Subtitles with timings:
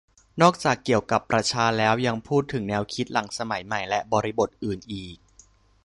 [0.41, 5.17] นอกจากเกี่ยวกับประชาแล้ว ยังพูดถึงแนวคิดหลังสมัยใหม่ และบริบทอื่นอีก